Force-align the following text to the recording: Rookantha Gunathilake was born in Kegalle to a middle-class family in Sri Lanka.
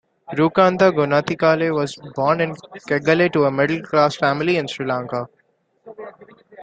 Rookantha 0.33 0.91
Gunathilake 0.95 1.71
was 1.75 1.95
born 2.15 2.41
in 2.41 2.55
Kegalle 2.55 3.31
to 3.31 3.43
a 3.43 3.51
middle-class 3.51 4.15
family 4.15 4.57
in 4.57 4.67
Sri 4.67 4.87
Lanka. 4.87 5.29